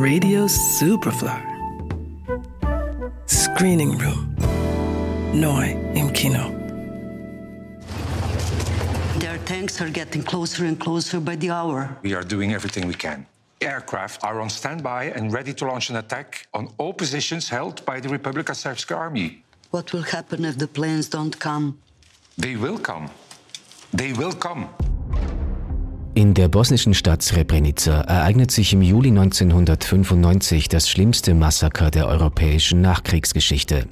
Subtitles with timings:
[0.00, 1.42] Radio Superfly.
[3.26, 4.34] Screening Room.
[5.34, 6.54] Noi im Kino.
[9.18, 11.98] Their tanks are getting closer and closer by the hour.
[12.02, 13.26] We are doing everything we can.
[13.60, 18.00] Aircraft are on standby and ready to launch an attack on all positions held by
[18.00, 19.42] the Republika Srpska army.
[19.70, 21.78] What will happen if the planes don't come?
[22.38, 23.10] They will come.
[23.92, 24.70] They will come.
[26.12, 32.80] In der bosnischen Stadt Srebrenica ereignet sich im Juli 1995 das schlimmste Massaker der europäischen
[32.80, 33.86] Nachkriegsgeschichte.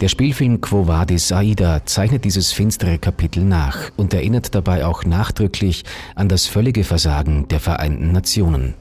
[0.00, 5.84] Der Spielfilm Quo Vadis Aida zeichnet dieses finstere Kapitel nach und erinnert dabei auch nachdrücklich
[6.14, 8.74] an das völlige Versagen der Vereinten Nationen.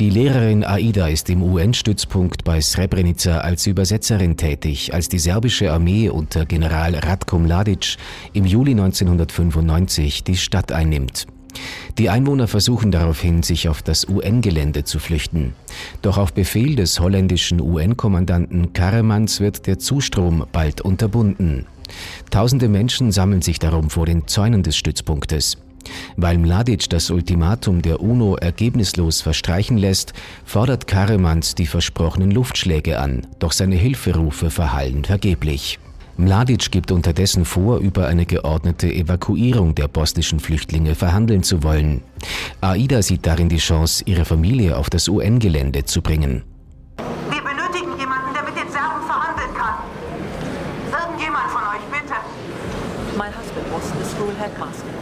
[0.00, 6.08] Die Lehrerin Aida ist im UN-Stützpunkt bei Srebrenica als Übersetzerin tätig, als die serbische Armee
[6.08, 7.98] unter General Ratko Mladic
[8.32, 11.26] im Juli 1995 die Stadt einnimmt.
[12.00, 15.52] Die Einwohner versuchen daraufhin, sich auf das UN-Gelände zu flüchten.
[16.00, 21.66] Doch auf Befehl des holländischen UN-Kommandanten Karemans wird der Zustrom bald unterbunden.
[22.30, 25.58] Tausende Menschen sammeln sich darum vor den Zäunen des Stützpunktes.
[26.16, 30.14] Weil Mladic das Ultimatum der UNO ergebnislos verstreichen lässt,
[30.46, 35.78] fordert Karemans die versprochenen Luftschläge an, doch seine Hilferufe verhallen vergeblich.
[36.20, 42.02] Mladic gibt unterdessen vor, über eine geordnete Evakuierung der bosnischen Flüchtlinge verhandeln zu wollen.
[42.60, 46.44] Aida sieht darin die Chance, ihre Familie auf das UN-Gelände zu bringen.
[47.30, 49.76] Wir benötigen jemanden, der mit den Serben verhandeln kann.
[50.92, 52.14] Irgendjemand von euch, bitte.
[53.16, 54.92] My husband was the school headmaster.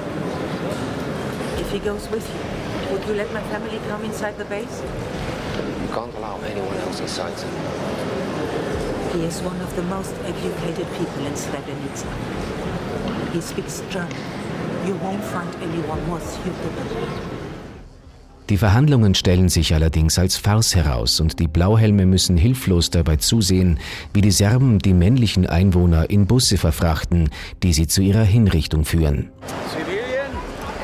[1.58, 4.82] If he goes with you, would you let my family come inside the base?
[5.82, 7.34] You can't allow anyone else inside.
[9.19, 12.06] He is one of the most educated people in Srebrenica.
[13.33, 14.14] He speaks German.
[14.86, 16.84] You won't find anyone more suitable.
[18.48, 23.80] Die Verhandlungen stellen sich allerdings als Farce heraus und die Blauhelme müssen hilflos dabei zusehen,
[24.14, 27.31] wie die Serben die männlichen Einwohner in Busse verfrachten,
[27.65, 29.31] die sie zu ihrer Hinrichtung führen.
[29.69, 30.31] Civilian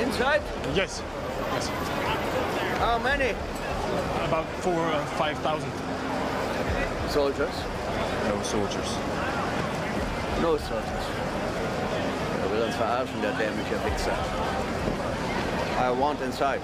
[0.04, 0.40] inside?
[0.74, 1.04] Yes.
[1.54, 1.70] Yes.
[2.80, 3.32] How many?
[4.24, 5.70] About four, uh, five thousand.
[7.10, 7.54] Soldiers?
[8.28, 8.90] No soldiers.
[10.40, 11.04] No soldiers.
[12.42, 14.16] Er will uns verarschen, der dämliche Wichser.
[15.80, 16.60] I want inside.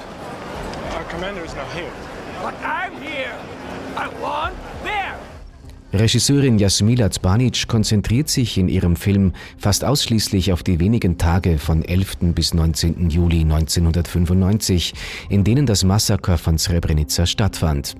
[0.96, 1.92] Our commander is not here.
[2.42, 3.34] But I'm here.
[3.96, 4.54] I want
[4.84, 5.18] there.
[5.92, 11.84] Regisseurin Jasmila Zbanic konzentriert sich in ihrem Film fast ausschließlich auf die wenigen Tage von
[11.84, 12.32] 11.
[12.34, 13.10] bis 19.
[13.10, 14.94] Juli 1995,
[15.28, 17.96] in denen das Massaker von Srebrenica stattfand.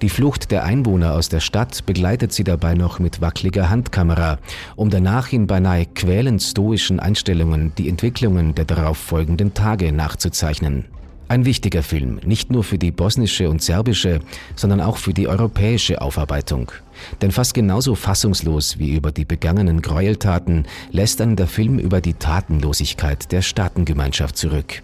[0.00, 4.38] Die Flucht der Einwohner aus der Stadt begleitet sie dabei noch mit wackeliger Handkamera,
[4.76, 10.84] um danach in beinahe quälend stoischen Einstellungen die Entwicklungen der darauffolgenden Tage nachzuzeichnen.
[11.26, 14.20] Ein wichtiger Film, nicht nur für die bosnische und serbische,
[14.54, 16.70] sondern auch für die europäische Aufarbeitung.
[17.20, 22.14] Denn fast genauso fassungslos wie über die begangenen Gräueltaten lässt einen der Film über die
[22.14, 24.80] Tatenlosigkeit der Staatengemeinschaft zurück.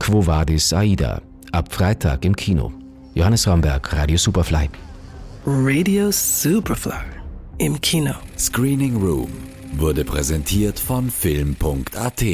[0.00, 1.22] Quo Vadis Aida,
[1.52, 2.72] ab Freitag im Kino.
[3.14, 4.70] Johannes Ramberg, Radio Superfly.
[5.44, 7.04] Radio Superfly.
[7.58, 8.14] Im Kino.
[8.38, 9.30] Screening Room
[9.74, 12.24] wurde präsentiert von Film.at